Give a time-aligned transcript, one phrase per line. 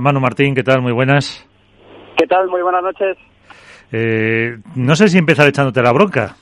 [0.00, 0.80] Manu Martín, ¿qué tal?
[0.80, 1.44] Muy buenas.
[2.16, 2.46] ¿Qué tal?
[2.46, 3.16] Muy buenas noches.
[3.90, 6.36] Eh, no sé si empezar echándote la bronca,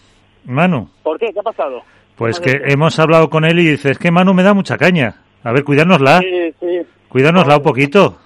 [0.44, 0.90] Manu.
[1.02, 1.32] ¿Por qué?
[1.32, 1.80] ¿Qué ha pasado?
[2.16, 5.22] Pues que hemos hablado con él y dice, es que Manu me da mucha caña.
[5.42, 6.18] A ver, cuidárnosla.
[6.18, 6.80] Sí, sí.
[7.08, 8.18] Cuidárnosla un poquito.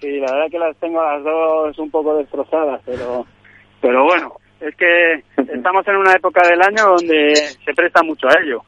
[0.00, 3.26] Sí, la verdad que las tengo las dos un poco destrozadas, pero,
[3.80, 5.14] pero bueno, es que
[5.52, 8.62] estamos en una época del año donde se presta mucho a ello.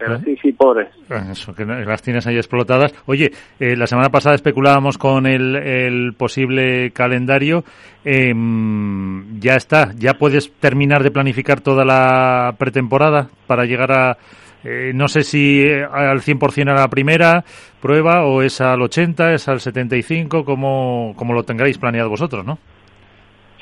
[0.00, 0.20] Pero ¿Eh?
[0.24, 0.88] sí, sí, pobres.
[1.30, 2.92] Eso, que las tienes ahí explotadas.
[3.06, 3.30] Oye,
[3.60, 7.62] eh, la semana pasada especulábamos con el, el posible calendario.
[8.02, 14.16] Em, ya está, ya puedes terminar de planificar toda la pretemporada para llegar a,
[14.64, 17.44] eh, no sé si eh, al 100% a la primera
[17.80, 22.58] prueba o es al 80, es al 75, como, como lo tengáis planeado vosotros, ¿no?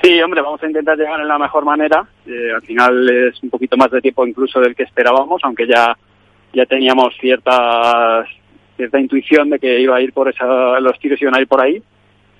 [0.01, 2.05] Sí, hombre, vamos a intentar llegar en la mejor manera.
[2.25, 5.97] Eh, al final es un poquito más de tiempo incluso del que esperábamos, aunque ya
[6.53, 8.25] ya teníamos cierta
[8.75, 11.61] cierta intuición de que iba a ir por esa, los tiros iban a ir por
[11.61, 11.83] ahí,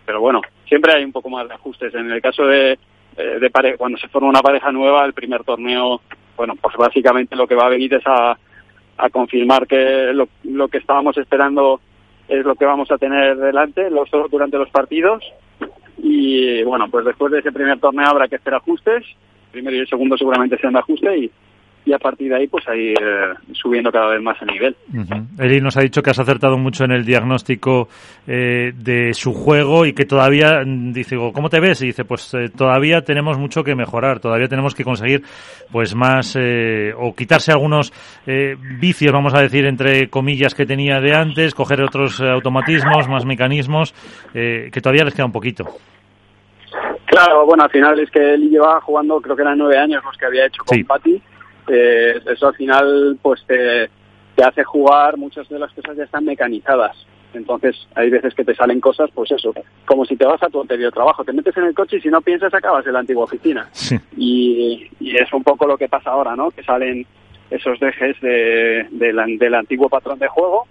[0.05, 1.93] pero bueno, siempre hay un poco más de ajustes.
[1.93, 2.79] En el caso de,
[3.17, 6.01] eh, de pare cuando se forma una pareja nueva, el primer torneo,
[6.37, 8.37] bueno, pues básicamente lo que va a venir es a,
[8.97, 11.81] a confirmar que lo, lo que estábamos esperando
[12.29, 15.23] es lo que vamos a tener delante los, durante los partidos.
[15.97, 19.03] Y bueno, pues después de ese primer torneo habrá que hacer ajustes,
[19.51, 21.31] primero y el segundo seguramente sean de ajuste y,
[21.89, 24.75] y a partir de ahí pues ahí eh, subiendo cada vez más el nivel.
[24.93, 25.25] Uh -huh.
[25.39, 27.87] Eli nos ha dicho que has acertado mucho en el diagnóstico
[28.27, 31.81] eh, de su juego y que todavía, dice, ¿cómo te ves?
[31.81, 35.23] Y dice, pues eh, todavía tenemos mucho que mejorar, todavía tenemos que conseguir
[35.71, 37.91] pues más eh, o quitarse algunos
[38.27, 43.25] eh, vicios, vamos a decir, entre comillas que tenía de antes, coger otros automatismos, más
[43.25, 43.93] mecanismos,
[44.35, 45.65] eh, que todavía les queda un poquito.
[47.05, 50.15] Claro, bueno, al final es que él llevaba jugando, creo que eran nueve años los
[50.15, 50.83] que había hecho con Sí.
[50.83, 51.21] Patti.
[51.69, 53.89] Eh, eso al final pues te,
[54.35, 56.95] te hace jugar, muchas de las cosas ya están mecanizadas.
[57.33, 59.53] Entonces hay veces que te salen cosas, pues eso,
[59.85, 62.09] como si te vas a tu anterior trabajo, te metes en el coche y si
[62.09, 63.69] no piensas acabas en la antigua oficina.
[63.71, 63.95] Sí.
[64.17, 66.49] Y, y es un poco lo que pasa ahora, ¿no?
[66.49, 67.05] Que salen
[67.51, 70.67] esos dejes de, de la- del antiguo patrón de juego,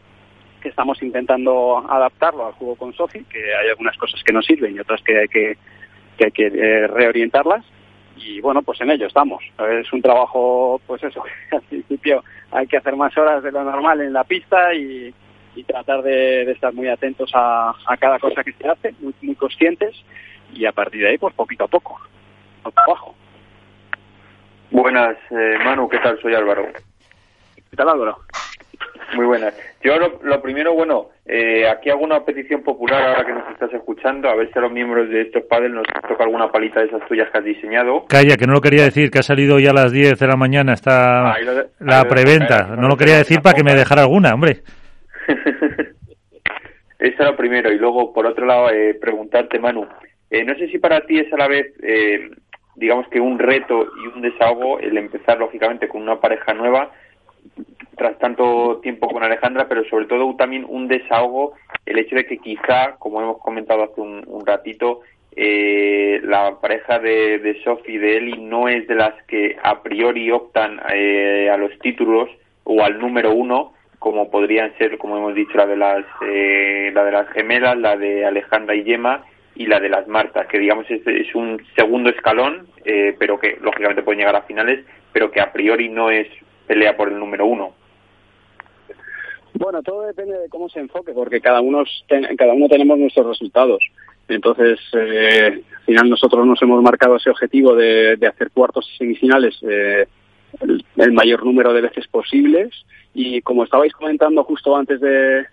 [0.61, 4.75] que estamos intentando adaptarlo al juego con Sofi, que hay algunas cosas que no sirven
[4.75, 5.57] y otras que hay que,
[6.17, 7.65] que, hay que eh, reorientarlas.
[8.21, 9.43] Y bueno, pues en ello estamos.
[9.59, 14.01] Es un trabajo, pues eso, al principio hay que hacer más horas de lo normal
[14.01, 15.15] en la pista y,
[15.55, 19.15] y tratar de, de estar muy atentos a, a cada cosa que se hace, muy,
[19.23, 19.95] muy conscientes
[20.53, 22.01] y a partir de ahí, pues poquito a poco,
[22.65, 23.15] al trabajo.
[24.71, 26.21] Buenas, eh, Manu, ¿qué tal?
[26.21, 26.67] Soy Álvaro.
[27.71, 28.19] ¿Qué tal, Álvaro?
[29.15, 29.55] Muy buenas.
[29.83, 33.73] Yo lo, lo primero, bueno, eh, aquí hago una petición popular ahora que nos estás
[33.73, 36.87] escuchando, a ver si a los miembros de estos padres nos toca alguna palita de
[36.87, 38.05] esas tuyas que has diseñado.
[38.07, 40.37] Calla, que no lo quería decir, que ha salido ya a las 10 de la
[40.37, 42.77] mañana, está de- la preventa.
[42.77, 44.59] No lo quería decir para que me dejara alguna, hombre.
[46.99, 47.73] Eso lo primero.
[47.73, 49.87] Y luego, por otro lado, eh, preguntarte, Manu,
[50.31, 52.31] eh, no sé si para ti es a la vez, eh,
[52.75, 56.91] digamos que un reto y un desahogo el empezar, lógicamente, con una pareja nueva,
[57.99, 61.55] tras tanto tiempo con Alejandra, pero sobre todo también un desahogo
[61.85, 65.01] el hecho de que quizá, como hemos comentado hace un, ratito,
[65.37, 69.83] eh, la pareja de, de Sophie y de Eli no es de las que a
[69.83, 72.29] priori optan eh, a los títulos
[72.65, 77.05] o al número uno, como podrían ser, como hemos dicho, la de las eh, la
[77.05, 80.89] de las gemelas, la de Alejandra y Yema y la de las Martas, que digamos
[80.91, 85.41] es, es un segundo escalón, eh, pero que lógicamente pueden llegar a finales, pero que
[85.41, 86.29] a priori no es
[86.67, 87.75] pelea por el número uno.
[89.55, 91.85] Bueno, todo depende de cómo se enfoque, porque cada uno,
[92.37, 93.83] cada uno tenemos nuestros resultados.
[94.29, 99.59] Entonces, eh, al final nosotros nos hemos marcado ese objetivo de, hacer cuartos y semifinales
[99.63, 100.07] eh,
[100.61, 102.71] el, mayor número de veces posibles.
[103.15, 105.47] Y como estabais comentando justo antes de,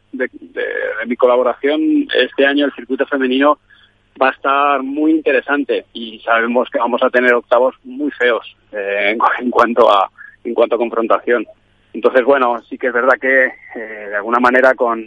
[1.07, 3.59] mi colaboración, este año el circuito femenino
[4.21, 9.17] va a estar muy interesante y sabemos que vamos a tener octavos muy feos eh,
[9.39, 10.09] en cuanto a
[10.45, 11.45] en cuanto a confrontación.
[11.95, 15.01] Entonces, bueno, sí que es verdad que eh, de alguna manera con,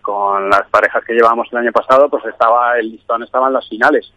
[0.00, 3.68] con las parejas que llevábamos el año pasado, pues estaba el listón estaba en las
[3.68, 4.12] finales.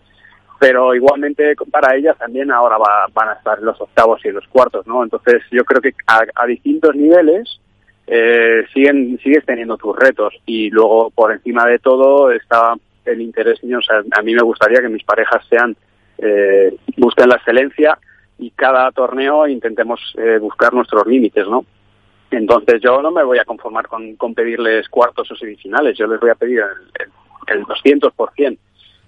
[0.59, 4.87] Pero igualmente para ellas también ahora va- van a estar los octavos y los cuartos,
[4.87, 5.03] ¿no?
[5.03, 7.59] Entonces yo creo que a, distintos niveles
[8.07, 12.73] eh, siguen sigues teniendo tus retos y luego por encima de todo está
[13.05, 13.59] el interés.
[13.63, 15.75] O sea, a mí me gustaría que mis parejas sean
[16.17, 17.99] eh, busquen la excelencia
[18.39, 21.65] y cada torneo intentemos eh, buscar nuestros límites, ¿no?
[22.31, 26.19] Entonces yo no me voy a conformar con, con pedirles cuartos o semifinales, yo les
[26.19, 27.05] voy a pedir el,
[27.47, 28.57] el, el 200%.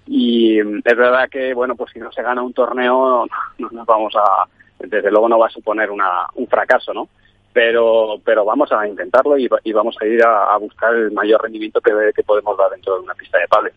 [0.06, 3.26] Y mm, es verdad que, bueno, pues si no se gana un torneo,
[3.58, 4.44] no nos vamos a,
[4.78, 7.08] desde luego no va a suponer una, un fracaso, ¿no?
[7.52, 11.90] pero pero vamos a intentarlo y, vamos a ir a, buscar el mayor rendimiento que,
[12.14, 13.72] que podemos dar dentro de una pista de pádel.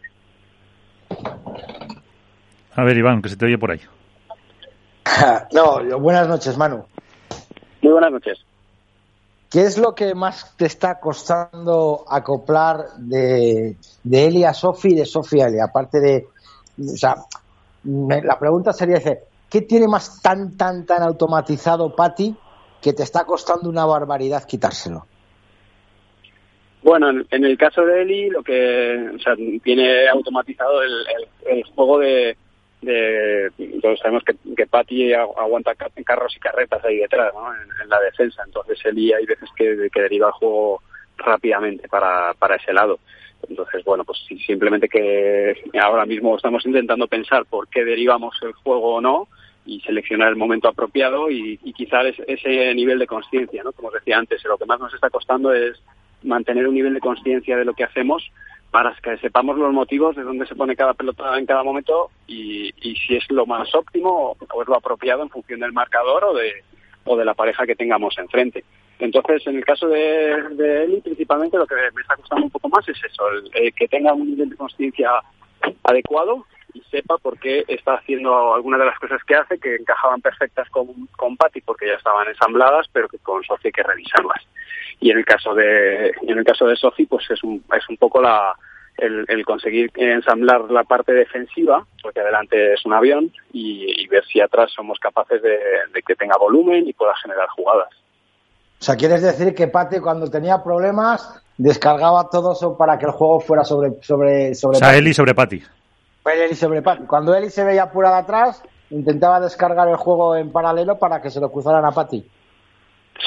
[2.76, 3.82] A ver, Iván, que se te oye por ahí.
[5.52, 6.86] no, buenas noches, Manu.
[7.82, 8.46] Muy buenas noches.
[9.52, 14.96] ¿Qué es lo que más te está costando acoplar de, de Eli a Sofi y
[14.96, 15.60] de Sofi a Eli?
[15.60, 16.26] Aparte de.
[16.80, 17.16] O sea,
[17.84, 18.98] la pregunta sería:
[19.50, 22.34] ¿qué tiene más tan, tan, tan automatizado Patti
[22.82, 25.06] que te está costando una barbaridad quitárselo?
[26.82, 32.38] Bueno, en, el caso de Eli, lo que o sea, tiene automatizado el juego de,
[32.82, 33.52] de,
[33.82, 37.52] todos sabemos que, que Patti aguanta carros y carretas ahí detrás, ¿no?
[37.54, 40.82] en, la defensa, entonces Eli hay veces que, que deriva el juego
[41.18, 43.00] rápidamente para, para ese lado.
[43.50, 48.96] Entonces, bueno, pues simplemente que ahora mismo estamos intentando pensar por qué derivamos el juego
[48.96, 49.28] o no
[49.66, 53.72] y seleccionar el momento apropiado y, y quizá ese nivel de conciencia, ¿no?
[53.74, 55.82] Como os decía antes, lo que más nos está costando es
[56.24, 58.32] mantener un nivel de conciencia de lo que hacemos
[58.72, 62.72] para que sepamos los motivos de dónde se pone cada pelota en cada momento y,
[63.06, 66.64] si es lo más óptimo o es lo apropiado en función del marcador o de,
[67.04, 68.64] o de la pareja que tengamos enfrente.
[69.00, 72.70] Entonces, en el caso de, de Eli, principalmente lo que me está costando un poco
[72.70, 73.24] más es eso,
[73.54, 75.10] el, que tenga un nivel de conciencia
[75.84, 80.22] adecuado y sepa por qué está haciendo algunas de las cosas que hace que encajaban
[80.22, 84.44] perfectas con, con Patty porque ya estaban ensambladas, pero que con Sophie hay que revisarlas.
[85.00, 87.98] Y en el caso de en el caso de Sofi pues es un es un
[87.98, 88.56] poco la
[88.98, 94.72] el, conseguir ensamblar la parte defensiva porque adelante es un avión y, ver si atrás
[94.76, 95.58] somos capaces de,
[96.06, 97.90] que tenga volumen y pueda generar jugadas.
[98.80, 103.12] O sea quieres decir que Pate cuando tenía problemas descargaba todo eso para que el
[103.12, 105.64] juego fuera sobre sobre sobre o sea, Eli sobre Pati
[106.26, 111.00] Eli sobre Pati cuando Eli se veía apurada atrás intentaba descargar el juego en paralelo
[111.00, 112.24] para que se lo cruzaran a Pati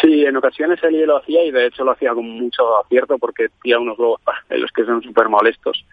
[0.00, 3.48] Sí, en ocasiones él lo hacía y de hecho lo hacía con mucho acierto porque
[3.62, 4.20] tira unos globos
[4.50, 5.84] en los que son súper molestos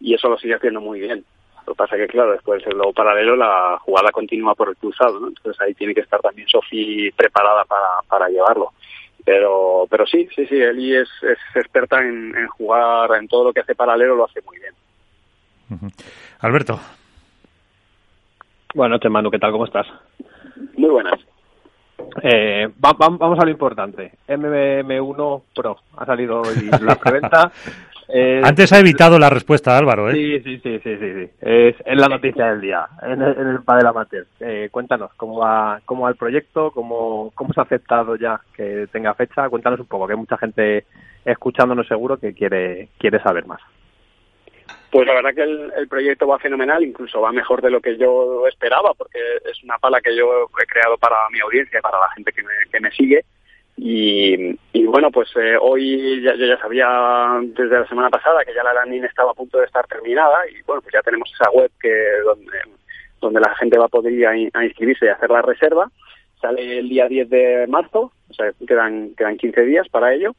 [0.00, 1.24] y eso lo sigue haciendo muy bien.
[1.66, 5.20] Lo que pasa que, claro, después del globo paralelo la jugada continúa por el cruzado,
[5.20, 5.28] ¿no?
[5.28, 8.72] Entonces ahí tiene que estar también Sofi preparada para, para llevarlo.
[9.24, 13.52] Pero, pero sí, sí, sí, Eli es, es experta en, en jugar en todo lo
[13.52, 14.72] que hace paralelo, lo hace muy bien.
[16.40, 16.80] Alberto.
[18.74, 19.52] Buenas noches, Manu, ¿qué tal?
[19.52, 19.86] ¿Cómo estás?
[20.76, 21.20] Muy buenas.
[22.22, 24.12] Eh, vamos a lo importante.
[24.28, 27.52] MM1 Pro ha salido hoy la preventa.
[28.42, 30.10] Antes ha evitado la respuesta, Álvaro.
[30.10, 30.14] ¿eh?
[30.14, 33.86] Sí, sí, sí, sí, sí, Es, la noticia del día en el, en el Padel
[33.86, 34.26] Amateur.
[34.40, 38.88] Eh, cuéntanos cómo va, cómo va el proyecto, cómo, cómo se ha aceptado ya que
[38.90, 39.48] tenga fecha.
[39.48, 40.86] Cuéntanos un poco, que hay mucha gente
[41.24, 43.60] escuchándonos seguro que quiere, quiere saber más.
[44.90, 48.46] Pues la verdad que el, proyecto va fenomenal, incluso va mejor de lo que yo
[48.48, 52.32] esperaba, porque es una pala que yo he creado para mi audiencia, para la gente
[52.32, 53.24] que me, que me sigue.
[53.82, 58.62] Y, bueno, pues eh, hoy ya, yo ya sabía desde la semana pasada que ya
[58.62, 61.70] la landing estaba a punto de estar terminada y bueno, pues ya tenemos esa web
[61.80, 61.90] que
[62.24, 62.58] donde,
[63.20, 65.90] donde la gente va a poder ir a, inscribirse y hacer la reserva.
[66.42, 70.34] Sale el día 10 de marzo, o sea, quedan, quedan 15 días para ello.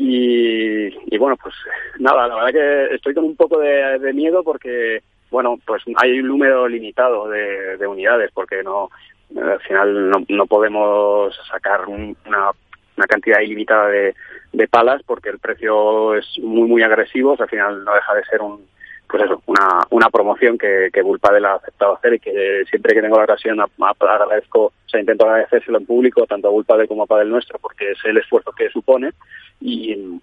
[0.00, 1.54] Y, bueno, pues
[1.98, 6.28] nada, la verdad que estoy con un poco de, miedo porque, bueno, pues hay un
[6.28, 8.90] número limitado de, unidades porque no
[9.36, 12.52] al final no, no podemos sacar una,
[12.96, 14.14] una cantidad ilimitada de,
[14.52, 18.40] de palas porque el precio es muy, muy agresivo, al final no deja de ser
[18.40, 18.66] un,
[19.08, 23.00] pues eso, una, una promoción que, que Bullpadel ha aceptado hacer y que siempre que
[23.00, 27.06] tengo la ocasión agradezco, o sea, intento agradecérselo en público, tanto a Bullpadel como a
[27.06, 29.12] Padel Nuestro, porque es el esfuerzo que supone
[29.60, 30.20] y,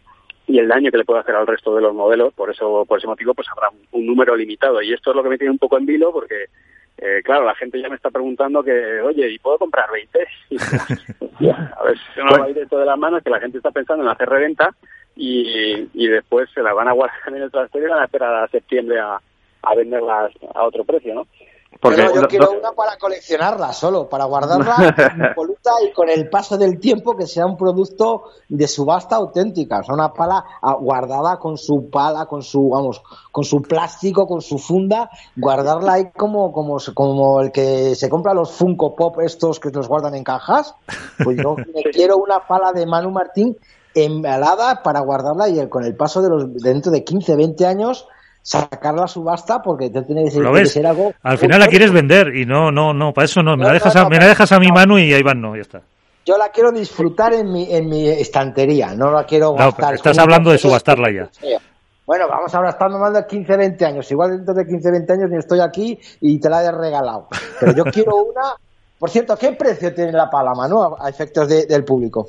[0.47, 2.99] y el daño que le puede hacer al resto de los modelos, por eso, por
[2.99, 4.81] ese motivo, pues habrá un, número limitado.
[4.81, 6.45] Y esto es lo que me tiene un poco en vilo, porque
[6.97, 10.19] eh, claro, la gente ya me está preguntando que, oye, ¿y puedo comprar 20?
[11.51, 13.71] a ver si no va a ir dentro de las manos, que la gente está
[13.71, 14.75] pensando en hacer reventa
[15.15, 18.43] y, y después se la van a guardar en el trastero y van a esperar
[18.43, 19.19] a septiembre a,
[19.61, 21.27] a venderlas a otro precio, ¿no?
[21.81, 24.95] Porque yo quiero una para coleccionarla solo, para guardarla
[25.29, 29.83] impoluta y con el paso del tiempo que sea un producto de subasta auténtica, o
[29.83, 34.41] sea, una pala ah, guardada con su pala, con su, vamos, con su plástico, con
[34.41, 39.59] su funda, guardarla ahí como, como, como el que se compra los Funko Pop estos
[39.59, 40.75] que los guardan en cajas.
[41.23, 41.55] Pues yo
[41.91, 43.57] quiero una pala de Manu Martín
[43.95, 48.07] embalada para guardarla y con el paso de los dentro de 15, 20 años
[48.41, 50.31] sacar la subasta porque te tiene que
[50.65, 53.65] ser, algo al final la quieres vender y no no no para eso no me
[53.65, 55.81] la dejas a, me la dejas a mi mano y ahí van no ya está
[56.25, 60.51] yo la quiero disfrutar en mi en mi estantería no la quiero gastar estás hablando
[60.51, 61.57] de subastarla ya
[62.05, 64.11] bueno, vamos ahora estando más de 15, 20 años.
[64.11, 67.29] Igual dentro de 15, 20 años ni estoy aquí y te la he regalado.
[67.59, 68.53] Pero yo quiero una.
[68.99, 72.27] Por cierto, ¿qué precio tiene la pala, Manu, a efectos del público?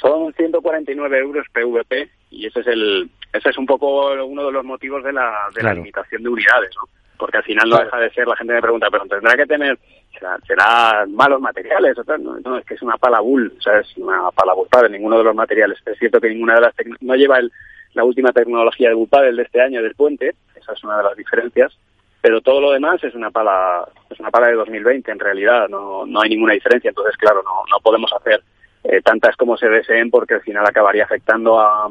[0.00, 4.64] Son 149 euros PVP y ese es el ese es un poco uno de los
[4.64, 6.88] motivos de la, de la limitación de unidades, ¿no?
[7.18, 9.78] Porque al final no deja de ser, la gente me pregunta, pero tendrá que tener,
[10.12, 13.80] será, será malos materiales, o No, no, es que es una pala bull, o sea,
[13.80, 15.78] es una pala bull de ninguno de los materiales.
[15.84, 17.52] Es cierto que ninguna de las no lleva el,
[17.94, 21.16] la última tecnología de bull de este año del puente, esa es una de las
[21.16, 21.76] diferencias,
[22.22, 26.06] pero todo lo demás es una pala, es una pala de 2020 en realidad, no,
[26.06, 28.40] no hay ninguna diferencia, entonces claro, no, no podemos hacer
[28.84, 31.88] eh, tantas como se deseen porque al final acabaría afectando a,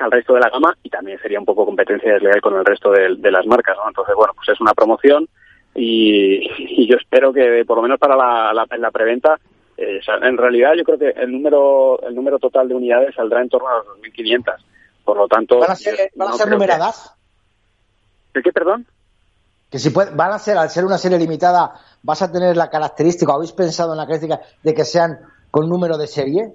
[0.00, 2.90] al resto de la gama y también sería un poco competencia desleal con el resto
[2.90, 3.88] de, las marcas, ¿no?
[3.88, 5.28] Entonces, bueno, pues es una promoción
[5.74, 9.38] y, yo espero que por lo menos para la, la, preventa,
[9.76, 13.48] eh, en realidad yo creo que el número el número total de unidades saldrá en
[13.48, 14.54] torno a los 2.500.
[15.04, 15.58] Por lo tanto...
[15.58, 17.14] ¿Van a ser, ¿van a ser numeradas?
[18.34, 18.86] ¿De qué, perdón?
[19.70, 22.70] Que si puede, van a ser, al ser una serie limitada, vas a tener la
[22.70, 25.20] característica, ¿habéis pensado en la característica de que sean
[25.50, 26.54] con número de serie?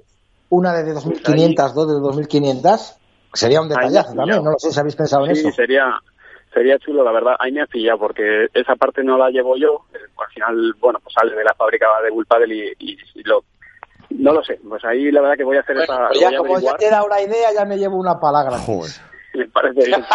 [0.50, 2.98] Una de 2.500, dos de 2.500.
[3.34, 5.50] Sería un detallazo también, no lo sé si habéis pensado en eso.
[5.50, 6.00] Sí, sería,
[6.54, 7.34] sería chulo, la verdad.
[7.40, 9.86] Ahí me ha pillado porque esa parte no la llevo yo.
[9.94, 13.44] Eh, al final, bueno, pues sale de la fábrica de Bullpadel y, y, lo,
[14.12, 14.60] no lo sé.
[14.68, 16.08] Pues ahí la verdad que voy a hacer esa.
[16.08, 18.58] Pues ya, como ya te da una idea, ya me llevo una palabra.
[18.60, 18.92] Joder.
[19.36, 20.02] Me parece bien.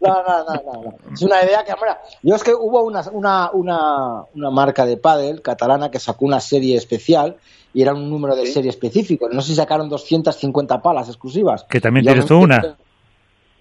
[0.00, 3.50] no, no, no, no, Es una idea que, mira, yo es que hubo una, una,
[3.52, 7.36] una, una marca de pádel catalana que sacó una serie especial
[7.72, 9.28] y era un número de serie específico.
[9.30, 11.64] No sé si sacaron 250 palas exclusivas.
[11.64, 12.76] Que también tienes tú una.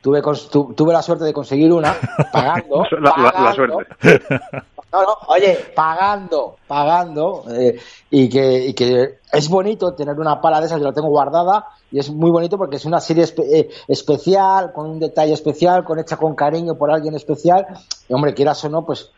[0.01, 1.93] Tuve, tuve la suerte de conseguir una
[2.31, 2.85] pagando.
[3.01, 3.85] la, suerte.
[4.91, 7.79] No, no, oye, pagando, pagando, eh,
[8.09, 11.67] y, que, y que es bonito tener una pala de esas, yo la tengo guardada,
[11.91, 15.99] y es muy bonito porque es una serie eh, especial, con un detalle especial, con
[15.99, 17.67] hecha con cariño por alguien especial,
[18.07, 19.11] y hombre, quieras o no, pues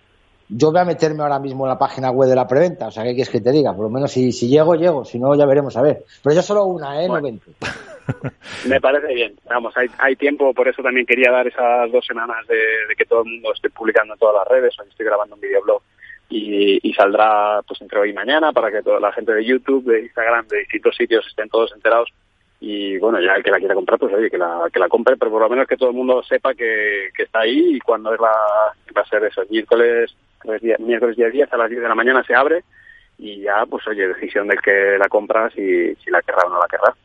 [0.50, 3.04] yo voy a meterme ahora mismo en la página web de la preventa, o sea,
[3.04, 3.74] ¿qué quieres que te diga?
[3.74, 6.04] Por lo menos si, si llego, llego, si no, ya veremos a ver.
[6.22, 7.08] Pero yo solo una, ¿eh?
[7.08, 7.52] No 20.
[8.68, 12.46] Me parece bien, vamos, hay, hay tiempo, por eso también quería dar esas dos semanas
[12.48, 15.42] de, que todo el mundo esté publicando en todas las redes, hoy estoy grabando un
[15.42, 15.82] videoblog
[16.30, 19.92] y, y saldrá pues entre hoy y mañana para que toda la gente de YouTube,
[19.92, 22.10] de Instagram, de distintos sitios estén todos enterados.
[22.64, 25.18] Y bueno, ya el que la quiera comprar, pues oye, que la, que la compre,
[25.18, 28.20] pero por lo menos que todo el mundo sepa que, está ahí y cuando es
[28.22, 28.32] la,
[28.96, 30.16] va a ser eso, miércoles
[30.80, 32.64] miércoles día 10 a las 10 de la mañana se abre
[33.18, 36.60] y ya, pues oye, decisión del que la compra si, si la querrá o no
[36.60, 36.96] la querrá.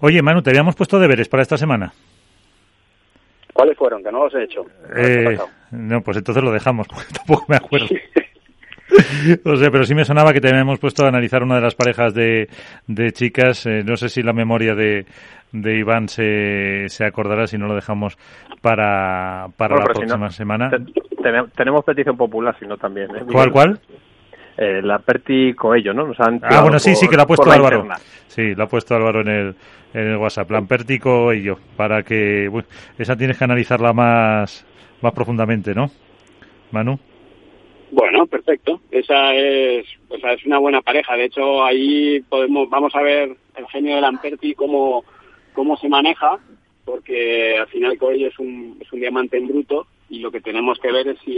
[0.00, 1.92] Oye, Manu, te habíamos puesto deberes para esta semana.
[3.52, 4.02] ¿Cuáles fueron?
[4.02, 4.64] Que no los he hecho.
[4.96, 5.38] Eh,
[5.70, 7.88] no, pues entonces lo dejamos, porque tampoco me acuerdo.
[9.44, 11.74] no sé, pero sí me sonaba que te habíamos puesto a analizar una de las
[11.74, 12.48] parejas de,
[12.86, 13.66] de chicas.
[13.66, 15.06] Eh, no sé si la memoria de,
[15.52, 18.16] de Iván se, se acordará si no lo dejamos
[18.60, 20.70] para, para la próxima semana
[21.56, 23.14] tenemos petición popular, sino también.
[23.16, 23.24] ¿eh?
[23.30, 23.80] ¿Cuál, cuál?
[24.56, 26.06] Eh, la Perti Coello, ¿no?
[26.06, 27.88] Nos han ah, bueno, sí, sí, que lo ha puesto Álvaro.
[28.28, 29.54] Sí, lo ha puesto Álvaro en el,
[29.92, 30.50] en el WhatsApp.
[30.50, 32.50] La Perti Coello, para que.
[32.96, 34.64] esa tienes que analizarla más,
[35.02, 35.90] más profundamente, ¿no?
[36.70, 36.98] Manu.
[37.90, 38.80] Bueno, perfecto.
[38.90, 41.16] Esa es, o sea, es una buena pareja.
[41.16, 45.04] De hecho, ahí podemos, vamos a ver el genio de Lamperti cómo,
[45.52, 46.38] cómo se maneja,
[46.84, 50.78] porque al final Coello es un, es un diamante en bruto y lo que tenemos
[50.78, 51.34] que ver es si,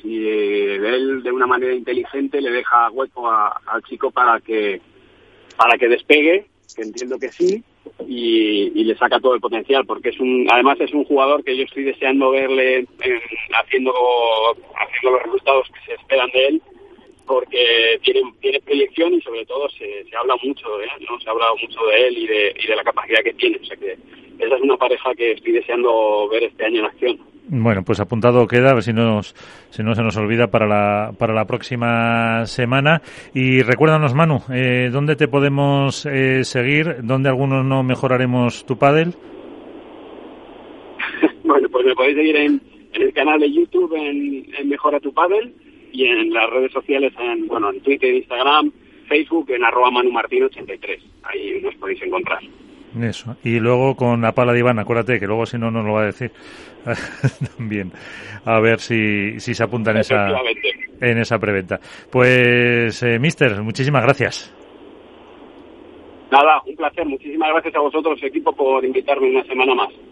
[0.00, 4.80] si él de una manera inteligente le deja hueco al chico para que
[5.56, 7.62] para que despegue que entiendo que sí
[8.06, 11.64] y, le saca todo el potencial porque es un además es un jugador que yo
[11.64, 12.86] estoy deseando verle
[13.62, 13.92] haciendo
[14.76, 16.62] haciendo los resultados que se esperan de él
[17.26, 21.28] porque tiene tiene proyección y sobre todo se, se habla mucho de él no se
[21.28, 23.76] ha hablado mucho de él y de, y de la capacidad que tiene o sea
[23.76, 23.96] que
[24.38, 28.46] esa es una pareja que estoy deseando ver este año en acción bueno, pues apuntado
[28.46, 29.34] queda, a ver si, nos,
[29.68, 33.02] si no se nos olvida para la, para la próxima semana.
[33.34, 37.02] Y recuérdanos, Manu, eh, ¿dónde te podemos eh, seguir?
[37.02, 39.14] ¿Dónde algunos no mejoraremos tu pádel?
[41.44, 42.62] bueno, pues me podéis seguir en,
[42.94, 45.54] el canal de YouTube en, Mejora tu Pádel
[45.94, 48.72] y en las redes sociales, en, bueno, en Twitter, Instagram,
[49.08, 50.98] Facebook, en arroba manumartin83.
[51.22, 52.40] Ahí nos podéis encontrar.
[53.00, 53.36] Eso.
[53.44, 56.02] Y luego con la pala de Iván, acuérdate que luego si no, no lo va
[56.02, 56.32] a decir.
[57.56, 57.92] También.
[58.44, 60.28] A ver si, si se apunta en esa,
[61.00, 61.78] en esa preventa.
[62.10, 64.52] Pues, eh, Mister, muchísimas gracias.
[66.32, 67.06] Nada, un placer.
[67.06, 69.94] Muchísimas gracias a vosotros, equipo, por invitarme una semana más.